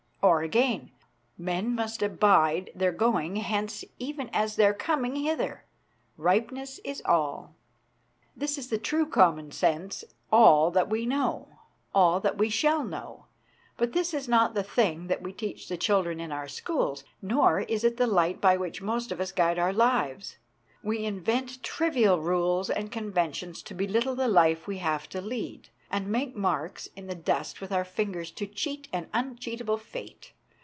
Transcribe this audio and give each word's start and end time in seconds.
Or 0.23 0.43
again" 0.43 0.91
Men 1.37 1.73
must 1.73 2.03
abide 2.03 2.69
Their 2.75 2.91
going 2.91 3.37
hence 3.37 3.83
even 3.97 4.29
as 4.31 4.55
their 4.55 4.71
coming 4.73 5.15
hither, 5.15 5.65
Ripeness 6.15 6.79
is 6.83 7.01
all." 7.05 7.55
This 8.37 8.55
is 8.59 8.67
the 8.69 8.77
true 8.77 9.07
common 9.07 9.51
sense 9.51 10.03
all 10.31 10.69
that 10.69 10.89
we 10.91 11.07
know, 11.07 11.47
all 11.95 12.19
that 12.19 12.37
we 12.37 12.49
shall 12.51 12.83
know; 12.83 13.25
but 13.77 13.93
this 13.93 14.13
is 14.13 14.27
not 14.27 14.53
the 14.53 14.61
thing 14.61 15.07
that 15.07 15.23
we 15.23 15.33
teach 15.33 15.67
the 15.67 15.75
children 15.77 16.19
in 16.19 16.31
our 16.31 16.47
schools, 16.47 17.03
nor 17.19 17.61
is 17.61 17.83
it 17.83 17.97
the 17.97 18.05
light 18.05 18.39
by 18.39 18.55
which 18.55 18.79
most 18.79 19.11
of 19.11 19.19
us 19.19 19.31
guide 19.31 19.57
our 19.57 19.73
lives. 19.73 20.37
We 20.83 21.03
invent 21.03 21.63
trivial 21.63 22.21
rules 22.21 22.69
and 22.69 22.91
conventions 22.91 23.63
to 23.63 23.73
belittle 23.73 24.13
the 24.13 24.27
life 24.27 24.67
we 24.67 24.77
have 24.77 25.09
to 25.09 25.19
lead, 25.19 25.69
and 25.93 26.07
make 26.07 26.33
marks 26.37 26.87
in 26.95 27.07
the 27.07 27.15
dust 27.15 27.59
with 27.59 27.69
our 27.69 27.83
fingers 27.83 28.31
to 28.31 28.47
cheat 28.47 28.87
an 28.93 29.09
uncheatable 29.13 29.77
fate. 29.77 30.31